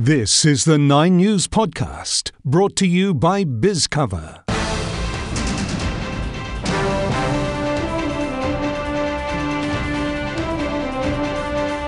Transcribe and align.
This 0.00 0.44
is 0.44 0.64
the 0.64 0.78
Nine 0.78 1.16
News 1.16 1.48
Podcast, 1.48 2.30
brought 2.44 2.76
to 2.76 2.86
you 2.86 3.12
by 3.12 3.42
BizCover. 3.42 4.44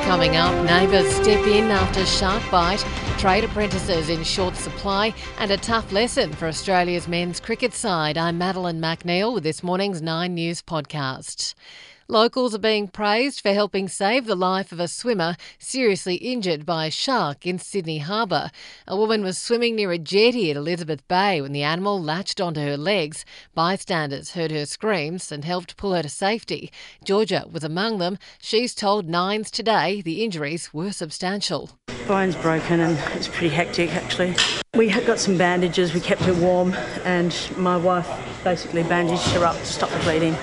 Coming 0.02 0.34
up, 0.34 0.66
neighbours 0.66 1.08
step 1.14 1.46
in 1.46 1.70
after 1.70 2.04
shark 2.04 2.42
bite, 2.50 2.84
trade 3.16 3.44
apprentices 3.44 4.08
in 4.08 4.24
short 4.24 4.56
supply, 4.56 5.14
and 5.38 5.52
a 5.52 5.56
tough 5.56 5.92
lesson 5.92 6.32
for 6.32 6.48
Australia's 6.48 7.06
men's 7.06 7.38
cricket 7.38 7.72
side. 7.72 8.18
I'm 8.18 8.36
Madeline 8.36 8.80
McNeil 8.80 9.32
with 9.32 9.44
this 9.44 9.62
morning's 9.62 10.02
Nine 10.02 10.34
News 10.34 10.62
Podcast. 10.62 11.54
Locals 12.10 12.56
are 12.56 12.58
being 12.58 12.88
praised 12.88 13.40
for 13.40 13.52
helping 13.52 13.86
save 13.86 14.26
the 14.26 14.34
life 14.34 14.72
of 14.72 14.80
a 14.80 14.88
swimmer 14.88 15.36
seriously 15.60 16.16
injured 16.16 16.66
by 16.66 16.86
a 16.86 16.90
shark 16.90 17.46
in 17.46 17.56
Sydney 17.56 17.98
Harbour. 17.98 18.50
A 18.88 18.96
woman 18.96 19.22
was 19.22 19.38
swimming 19.38 19.76
near 19.76 19.92
a 19.92 19.98
jetty 19.98 20.50
at 20.50 20.56
Elizabeth 20.56 21.06
Bay 21.06 21.40
when 21.40 21.52
the 21.52 21.62
animal 21.62 22.02
latched 22.02 22.40
onto 22.40 22.60
her 22.62 22.76
legs. 22.76 23.24
Bystanders 23.54 24.32
heard 24.32 24.50
her 24.50 24.66
screams 24.66 25.30
and 25.30 25.44
helped 25.44 25.76
pull 25.76 25.94
her 25.94 26.02
to 26.02 26.08
safety. 26.08 26.72
Georgia 27.04 27.46
was 27.48 27.62
among 27.62 27.98
them. 27.98 28.18
She's 28.40 28.74
told 28.74 29.08
Nines 29.08 29.48
today 29.48 30.02
the 30.02 30.24
injuries 30.24 30.74
were 30.74 30.90
substantial. 30.90 31.70
Bone's 32.08 32.34
broken 32.34 32.80
and 32.80 32.98
it's 33.14 33.28
pretty 33.28 33.50
hectic 33.50 33.94
actually. 33.94 34.34
We 34.74 34.90
got 34.90 35.20
some 35.20 35.38
bandages, 35.38 35.94
we 35.94 36.00
kept 36.00 36.22
her 36.22 36.34
warm, 36.34 36.74
and 37.04 37.32
my 37.56 37.76
wife 37.76 38.10
basically 38.42 38.82
bandaged 38.82 39.28
her 39.28 39.44
up 39.44 39.56
to 39.56 39.64
stop 39.64 39.90
the 39.90 40.00
bleeding. 40.00 40.36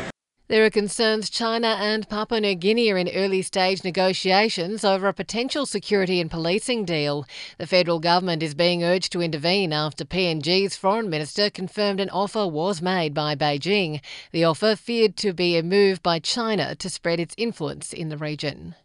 There 0.50 0.64
are 0.64 0.70
concerns 0.70 1.30
China 1.30 1.76
and 1.78 2.08
Papua 2.08 2.40
New 2.40 2.56
Guinea 2.56 2.90
are 2.94 2.98
in 2.98 3.10
early 3.10 3.42
stage 3.42 3.84
negotiations 3.84 4.86
over 4.86 5.10
a 5.10 5.14
potential 5.14 5.66
security 5.66 6.22
and 6.22 6.32
policing 6.32 6.86
deal. 6.86 7.26
The 7.58 7.68
federal 7.68 8.00
government 8.00 8.42
is 8.42 8.56
being 8.56 8.82
urged 8.82 9.12
to 9.12 9.22
intervene 9.22 9.74
after 9.74 10.06
PNG's 10.06 10.78
foreign 10.78 11.10
minister 11.10 11.50
confirmed 11.50 12.00
an 12.00 12.10
offer 12.12 12.48
was 12.48 12.82
made 12.82 13.14
by 13.14 13.36
Beijing. 13.36 14.00
The 14.32 14.46
offer 14.46 14.78
feared 14.78 15.18
to 15.18 15.34
be 15.34 15.58
a 15.58 15.64
move 15.64 16.02
by 16.02 16.20
China 16.20 16.76
to 16.76 16.90
spread 16.90 17.20
its 17.20 17.36
influence 17.38 17.92
in 17.92 18.08
the 18.08 18.18
region. 18.18 18.76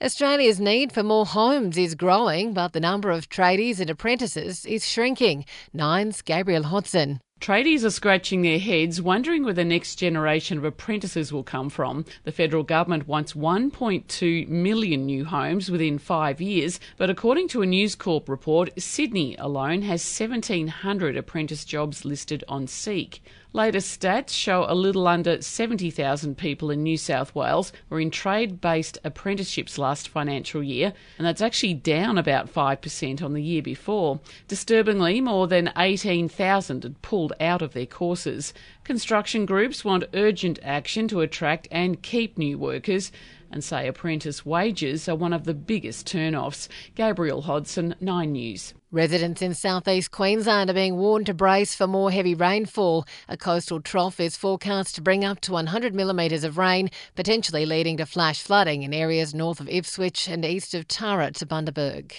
Australia's 0.00 0.60
need 0.60 0.92
for 0.92 1.02
more 1.02 1.26
homes 1.26 1.76
is 1.76 1.96
growing, 1.96 2.54
but 2.54 2.74
the 2.74 2.80
number 2.80 3.10
of 3.10 3.28
tradies 3.28 3.80
and 3.80 3.90
apprentices 3.90 4.64
is 4.64 4.88
shrinking. 4.88 5.44
Nine's 5.72 6.22
Gabriel 6.22 6.62
Hodson. 6.62 7.20
Tradies 7.40 7.84
are 7.84 7.90
scratching 7.90 8.42
their 8.42 8.58
heads, 8.58 9.00
wondering 9.00 9.44
where 9.44 9.54
the 9.54 9.64
next 9.64 9.96
generation 9.96 10.58
of 10.58 10.64
apprentices 10.64 11.32
will 11.32 11.42
come 11.42 11.70
from. 11.70 12.04
The 12.24 12.32
federal 12.32 12.62
government 12.62 13.08
wants 13.08 13.32
1.2 13.32 14.46
million 14.46 15.06
new 15.06 15.24
homes 15.24 15.70
within 15.70 15.96
five 15.96 16.42
years, 16.42 16.78
but 16.98 17.08
according 17.08 17.48
to 17.48 17.62
a 17.62 17.66
News 17.66 17.94
Corp 17.94 18.28
report, 18.28 18.78
Sydney 18.78 19.36
alone 19.36 19.80
has 19.82 20.02
1,700 20.02 21.16
apprentice 21.16 21.64
jobs 21.64 22.04
listed 22.04 22.44
on 22.46 22.66
Seek. 22.66 23.22
Latest 23.52 24.00
stats 24.00 24.30
show 24.30 24.64
a 24.68 24.76
little 24.76 25.08
under 25.08 25.42
70,000 25.42 26.38
people 26.38 26.70
in 26.70 26.84
New 26.84 26.96
South 26.96 27.34
Wales 27.34 27.72
were 27.88 27.98
in 27.98 28.12
trade 28.12 28.60
based 28.60 28.96
apprenticeships 29.02 29.76
last 29.76 30.08
financial 30.08 30.62
year, 30.62 30.92
and 31.18 31.26
that's 31.26 31.40
actually 31.42 31.74
down 31.74 32.16
about 32.16 32.52
5% 32.52 33.20
on 33.20 33.32
the 33.32 33.42
year 33.42 33.60
before. 33.60 34.20
Disturbingly, 34.46 35.20
more 35.20 35.48
than 35.48 35.72
18,000 35.76 36.84
had 36.84 37.02
pulled 37.02 37.32
out 37.40 37.60
of 37.60 37.72
their 37.72 37.86
courses. 37.86 38.54
Construction 38.84 39.46
groups 39.46 39.84
want 39.84 40.04
urgent 40.14 40.60
action 40.62 41.08
to 41.08 41.20
attract 41.20 41.66
and 41.72 42.02
keep 42.02 42.38
new 42.38 42.56
workers 42.56 43.10
and 43.50 43.64
say 43.64 43.88
apprentice 43.88 44.46
wages 44.46 45.08
are 45.08 45.16
one 45.16 45.32
of 45.32 45.42
the 45.42 45.54
biggest 45.54 46.06
turn-offs. 46.06 46.68
Gabriel 46.94 47.42
Hodson, 47.42 47.96
9 48.00 48.30
News. 48.30 48.74
Residents 48.92 49.40
in 49.40 49.54
southeast 49.54 50.10
Queensland 50.10 50.68
are 50.68 50.74
being 50.74 50.96
warned 50.96 51.26
to 51.26 51.34
brace 51.34 51.76
for 51.76 51.86
more 51.86 52.10
heavy 52.10 52.34
rainfall. 52.34 53.06
A 53.28 53.36
coastal 53.36 53.80
trough 53.80 54.18
is 54.18 54.36
forecast 54.36 54.96
to 54.96 55.00
bring 55.00 55.24
up 55.24 55.40
to 55.42 55.52
100 55.52 55.94
millimetres 55.94 56.42
of 56.42 56.58
rain, 56.58 56.90
potentially 57.14 57.64
leading 57.64 57.98
to 57.98 58.04
flash 58.04 58.42
flooding 58.42 58.82
in 58.82 58.92
areas 58.92 59.32
north 59.32 59.60
of 59.60 59.68
Ipswich 59.68 60.26
and 60.26 60.44
east 60.44 60.74
of 60.74 60.88
Tara 60.88 61.30
to 61.30 61.46
Bundaberg. 61.46 62.12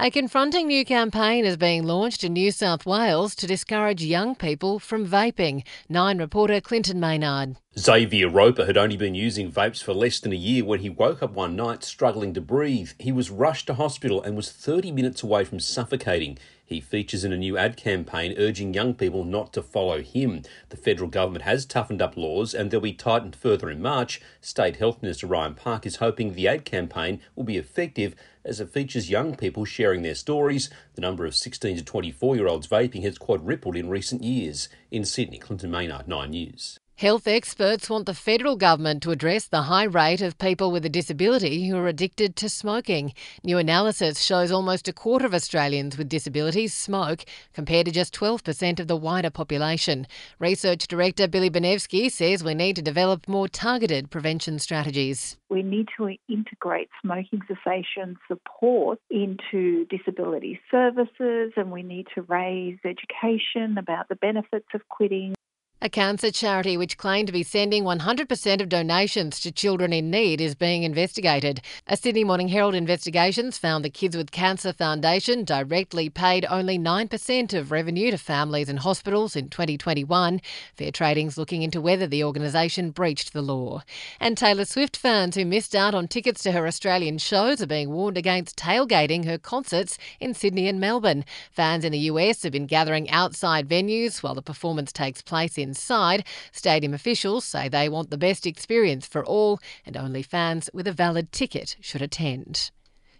A 0.00 0.12
confronting 0.12 0.68
new 0.68 0.84
campaign 0.84 1.44
is 1.44 1.56
being 1.56 1.82
launched 1.82 2.22
in 2.22 2.34
New 2.34 2.52
South 2.52 2.86
Wales 2.86 3.34
to 3.34 3.48
discourage 3.48 4.00
young 4.00 4.36
people 4.36 4.78
from 4.78 5.04
vaping. 5.04 5.64
Nine 5.88 6.18
reporter 6.18 6.60
Clinton 6.60 7.00
Maynard. 7.00 7.56
Xavier 7.76 8.28
Roper 8.28 8.66
had 8.66 8.76
only 8.76 8.96
been 8.96 9.16
using 9.16 9.50
vapes 9.50 9.82
for 9.82 9.92
less 9.92 10.20
than 10.20 10.32
a 10.32 10.36
year 10.36 10.64
when 10.64 10.80
he 10.80 10.88
woke 10.88 11.20
up 11.20 11.32
one 11.32 11.56
night 11.56 11.82
struggling 11.82 12.32
to 12.34 12.40
breathe. 12.40 12.90
He 13.00 13.10
was 13.10 13.28
rushed 13.30 13.66
to 13.66 13.74
hospital 13.74 14.22
and 14.22 14.36
was 14.36 14.52
30 14.52 14.92
minutes 14.92 15.24
away 15.24 15.44
from 15.44 15.58
suffocating. 15.58 16.38
He 16.64 16.80
features 16.80 17.24
in 17.24 17.32
a 17.32 17.36
new 17.36 17.56
ad 17.56 17.76
campaign 17.76 18.34
urging 18.36 18.74
young 18.74 18.94
people 18.94 19.24
not 19.24 19.52
to 19.54 19.62
follow 19.62 20.02
him. 20.02 20.42
The 20.68 20.76
federal 20.76 21.08
government 21.08 21.44
has 21.44 21.64
toughened 21.64 22.02
up 22.02 22.16
laws 22.16 22.52
and 22.52 22.70
they'll 22.70 22.80
be 22.80 22.92
tightened 22.92 23.34
further 23.34 23.70
in 23.70 23.80
March. 23.80 24.20
State 24.40 24.76
Health 24.76 25.00
Minister 25.02 25.26
Ryan 25.26 25.54
Park 25.54 25.86
is 25.86 25.96
hoping 25.96 26.34
the 26.34 26.46
ad 26.46 26.64
campaign 26.64 27.20
will 27.34 27.44
be 27.44 27.56
effective 27.56 28.14
as 28.48 28.60
it 28.60 28.70
features 28.70 29.10
young 29.10 29.36
people 29.36 29.64
sharing 29.64 30.02
their 30.02 30.14
stories. 30.14 30.70
The 30.94 31.00
number 31.00 31.26
of 31.26 31.36
16 31.36 31.76
to 31.76 31.84
24 31.84 32.36
year 32.36 32.48
olds 32.48 32.66
vaping 32.66 33.02
has 33.02 33.18
quadrupled 33.18 33.76
in 33.76 33.88
recent 33.88 34.22
years. 34.22 34.68
In 34.90 35.04
Sydney, 35.04 35.38
Clinton 35.38 35.70
Maynard, 35.70 36.08
9 36.08 36.30
News. 36.30 36.80
Health 36.98 37.28
experts 37.28 37.88
want 37.88 38.06
the 38.06 38.12
federal 38.12 38.56
government 38.56 39.04
to 39.04 39.12
address 39.12 39.46
the 39.46 39.62
high 39.62 39.84
rate 39.84 40.20
of 40.20 40.36
people 40.36 40.72
with 40.72 40.84
a 40.84 40.88
disability 40.88 41.68
who 41.68 41.76
are 41.76 41.86
addicted 41.86 42.34
to 42.34 42.48
smoking. 42.48 43.14
New 43.44 43.56
analysis 43.56 44.20
shows 44.20 44.50
almost 44.50 44.88
a 44.88 44.92
quarter 44.92 45.24
of 45.24 45.32
Australians 45.32 45.96
with 45.96 46.08
disabilities 46.08 46.74
smoke, 46.74 47.24
compared 47.54 47.86
to 47.86 47.92
just 47.92 48.12
12% 48.16 48.80
of 48.80 48.88
the 48.88 48.96
wider 48.96 49.30
population. 49.30 50.08
Research 50.40 50.88
Director 50.88 51.28
Billie 51.28 51.50
Bonevski 51.50 52.10
says 52.10 52.42
we 52.42 52.54
need 52.54 52.74
to 52.74 52.82
develop 52.82 53.28
more 53.28 53.46
targeted 53.46 54.10
prevention 54.10 54.58
strategies. 54.58 55.36
We 55.48 55.62
need 55.62 55.86
to 55.98 56.16
integrate 56.28 56.88
smoking 57.00 57.42
cessation 57.46 58.16
support 58.26 58.98
into 59.08 59.84
disability 59.84 60.58
services 60.68 61.52
and 61.56 61.70
we 61.70 61.84
need 61.84 62.08
to 62.16 62.22
raise 62.22 62.78
education 62.84 63.78
about 63.78 64.08
the 64.08 64.16
benefits 64.16 64.66
of 64.74 64.80
quitting 64.88 65.36
a 65.80 65.88
cancer 65.88 66.30
charity 66.32 66.76
which 66.76 66.98
claimed 66.98 67.28
to 67.28 67.32
be 67.32 67.44
sending 67.44 67.84
100% 67.84 68.60
of 68.60 68.68
donations 68.68 69.38
to 69.38 69.52
children 69.52 69.92
in 69.92 70.10
need 70.10 70.40
is 70.40 70.56
being 70.56 70.82
investigated. 70.82 71.60
A 71.86 71.96
Sydney 71.96 72.24
Morning 72.24 72.48
Herald 72.48 72.74
investigations 72.74 73.58
found 73.58 73.84
the 73.84 73.90
Kids 73.90 74.16
with 74.16 74.32
Cancer 74.32 74.72
Foundation 74.72 75.44
directly 75.44 76.10
paid 76.10 76.44
only 76.50 76.80
9% 76.80 77.54
of 77.54 77.70
revenue 77.70 78.10
to 78.10 78.18
families 78.18 78.68
and 78.68 78.80
hospitals 78.80 79.36
in 79.36 79.48
2021. 79.50 80.40
Fair 80.74 80.90
Trading's 80.90 81.38
looking 81.38 81.62
into 81.62 81.80
whether 81.80 82.08
the 82.08 82.24
organisation 82.24 82.90
breached 82.90 83.32
the 83.32 83.42
law. 83.42 83.82
And 84.18 84.36
Taylor 84.36 84.64
Swift 84.64 84.96
fans 84.96 85.36
who 85.36 85.44
missed 85.44 85.76
out 85.76 85.94
on 85.94 86.08
tickets 86.08 86.42
to 86.42 86.52
her 86.52 86.66
Australian 86.66 87.18
shows 87.18 87.62
are 87.62 87.66
being 87.66 87.90
warned 87.90 88.18
against 88.18 88.56
tailgating 88.56 89.26
her 89.26 89.38
concerts 89.38 89.96
in 90.18 90.34
Sydney 90.34 90.66
and 90.66 90.80
Melbourne. 90.80 91.24
Fans 91.52 91.84
in 91.84 91.92
the 91.92 91.98
US 91.98 92.42
have 92.42 92.52
been 92.52 92.66
gathering 92.66 93.08
outside 93.10 93.68
venues 93.68 94.24
while 94.24 94.34
the 94.34 94.42
performance 94.42 94.92
takes 94.92 95.22
place 95.22 95.56
in 95.56 95.67
inside, 95.68 96.26
stadium 96.52 96.94
officials 96.94 97.44
say 97.44 97.68
they 97.68 97.88
want 97.88 98.10
the 98.10 98.18
best 98.18 98.46
experience 98.46 99.06
for 99.06 99.24
all 99.24 99.60
and 99.86 99.96
only 99.96 100.22
fans 100.22 100.68
with 100.72 100.86
a 100.86 100.92
valid 100.92 101.30
ticket 101.30 101.76
should 101.80 102.02
attend. 102.02 102.70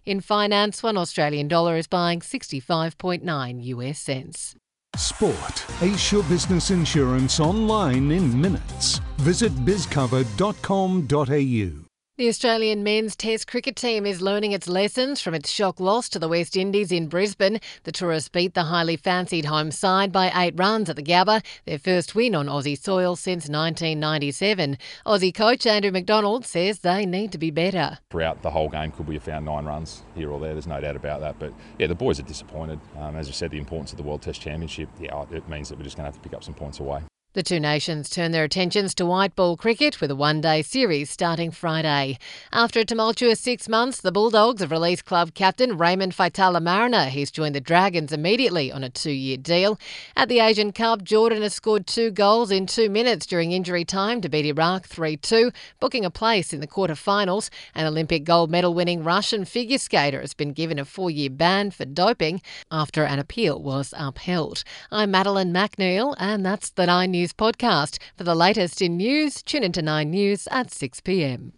In 0.04 0.20
finance, 0.20 0.82
one 0.82 0.96
Australian 0.96 1.48
dollar 1.48 1.76
is 1.76 1.86
buying 1.86 2.20
65.9 2.20 3.64
US 3.76 3.98
cents. 3.98 4.54
Sport. 4.96 5.66
Ace 5.82 6.12
your 6.12 6.22
business 6.24 6.70
insurance 6.70 7.40
online 7.40 8.10
in 8.10 8.40
minutes. 8.40 9.00
Visit 9.18 9.52
bizcover.com.au. 9.66 11.87
The 12.18 12.26
Australian 12.26 12.82
men's 12.82 13.14
Test 13.14 13.46
cricket 13.46 13.76
team 13.76 14.04
is 14.04 14.20
learning 14.20 14.50
its 14.50 14.66
lessons 14.66 15.20
from 15.20 15.34
its 15.34 15.48
shock 15.48 15.78
loss 15.78 16.08
to 16.08 16.18
the 16.18 16.26
West 16.26 16.56
Indies 16.56 16.90
in 16.90 17.06
Brisbane. 17.06 17.60
The 17.84 17.92
tourists 17.92 18.28
beat 18.28 18.54
the 18.54 18.64
highly 18.64 18.96
fancied 18.96 19.44
home 19.44 19.70
side 19.70 20.10
by 20.10 20.32
eight 20.34 20.54
runs 20.56 20.90
at 20.90 20.96
the 20.96 21.02
Gabba, 21.04 21.44
their 21.64 21.78
first 21.78 22.16
win 22.16 22.34
on 22.34 22.46
Aussie 22.46 22.76
soil 22.76 23.14
since 23.14 23.48
1997. 23.48 24.78
Aussie 25.06 25.32
coach 25.32 25.64
Andrew 25.64 25.92
McDonald 25.92 26.44
says 26.44 26.80
they 26.80 27.06
need 27.06 27.30
to 27.30 27.38
be 27.38 27.52
better. 27.52 27.98
Throughout 28.10 28.42
the 28.42 28.50
whole 28.50 28.68
game, 28.68 28.90
could 28.90 29.06
we 29.06 29.14
have 29.14 29.22
found 29.22 29.44
nine 29.44 29.64
runs 29.64 30.02
here 30.16 30.32
or 30.32 30.40
there? 30.40 30.54
There's 30.54 30.66
no 30.66 30.80
doubt 30.80 30.96
about 30.96 31.20
that. 31.20 31.38
But 31.38 31.52
yeah, 31.78 31.86
the 31.86 31.94
boys 31.94 32.18
are 32.18 32.24
disappointed. 32.24 32.80
Um, 32.98 33.14
as 33.14 33.28
I 33.28 33.30
said, 33.30 33.52
the 33.52 33.58
importance 33.58 33.92
of 33.92 33.96
the 33.96 34.02
World 34.02 34.22
Test 34.22 34.40
Championship, 34.40 34.88
yeah, 34.98 35.24
it 35.30 35.48
means 35.48 35.68
that 35.68 35.78
we're 35.78 35.84
just 35.84 35.96
going 35.96 36.10
to 36.10 36.12
have 36.12 36.20
to 36.20 36.28
pick 36.28 36.36
up 36.36 36.42
some 36.42 36.54
points 36.54 36.80
away. 36.80 37.04
The 37.38 37.44
two 37.44 37.60
nations 37.60 38.10
turn 38.10 38.32
their 38.32 38.42
attentions 38.42 38.96
to 38.96 39.06
white 39.06 39.36
ball 39.36 39.56
cricket 39.56 40.00
with 40.00 40.10
a 40.10 40.16
one 40.16 40.40
day 40.40 40.60
series 40.60 41.08
starting 41.08 41.52
Friday. 41.52 42.18
After 42.50 42.80
a 42.80 42.84
tumultuous 42.84 43.38
six 43.38 43.68
months, 43.68 44.00
the 44.00 44.10
Bulldogs 44.10 44.60
have 44.60 44.72
released 44.72 45.04
club 45.04 45.34
captain 45.34 45.78
Raymond 45.78 46.16
Faitala-Mariner. 46.16 47.04
He's 47.10 47.30
joined 47.30 47.54
the 47.54 47.60
Dragons 47.60 48.12
immediately 48.12 48.72
on 48.72 48.82
a 48.82 48.90
two 48.90 49.12
year 49.12 49.36
deal. 49.36 49.78
At 50.16 50.28
the 50.28 50.40
Asian 50.40 50.72
Cup, 50.72 51.04
Jordan 51.04 51.42
has 51.42 51.54
scored 51.54 51.86
two 51.86 52.10
goals 52.10 52.50
in 52.50 52.66
two 52.66 52.90
minutes 52.90 53.24
during 53.24 53.52
injury 53.52 53.84
time 53.84 54.20
to 54.22 54.28
beat 54.28 54.44
Iraq 54.44 54.86
3 54.88 55.16
2, 55.16 55.52
booking 55.78 56.04
a 56.04 56.10
place 56.10 56.52
in 56.52 56.58
the 56.58 56.66
quarter-finals. 56.66 57.52
An 57.72 57.86
Olympic 57.86 58.24
gold 58.24 58.50
medal 58.50 58.74
winning 58.74 59.04
Russian 59.04 59.44
figure 59.44 59.78
skater 59.78 60.22
has 60.22 60.34
been 60.34 60.52
given 60.52 60.80
a 60.80 60.84
four 60.84 61.08
year 61.08 61.30
ban 61.30 61.70
for 61.70 61.84
doping 61.84 62.42
after 62.72 63.04
an 63.04 63.20
appeal 63.20 63.62
was 63.62 63.94
upheld. 63.96 64.64
I'm 64.90 65.12
Madeline 65.12 65.52
MacNeil, 65.52 66.16
and 66.18 66.44
that's 66.44 66.70
the 66.70 66.86
Nine 66.86 67.12
News 67.12 67.27
podcast. 67.32 67.98
For 68.16 68.24
the 68.24 68.34
latest 68.34 68.80
in 68.80 68.96
news, 68.96 69.42
tune 69.42 69.62
into 69.62 69.82
Nine 69.82 70.10
News 70.10 70.48
at 70.50 70.70
6 70.70 71.00
pm. 71.00 71.52